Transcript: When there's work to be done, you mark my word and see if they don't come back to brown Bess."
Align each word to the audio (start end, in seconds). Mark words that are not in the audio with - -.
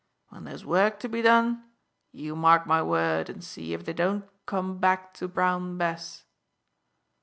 When 0.29 0.45
there's 0.45 0.65
work 0.65 0.99
to 1.01 1.07
be 1.09 1.21
done, 1.21 1.63
you 2.11 2.35
mark 2.35 2.65
my 2.65 2.81
word 2.81 3.29
and 3.29 3.43
see 3.43 3.75
if 3.75 3.85
they 3.85 3.93
don't 3.93 4.27
come 4.47 4.79
back 4.79 5.13
to 5.19 5.27
brown 5.27 5.77
Bess." 5.77 6.25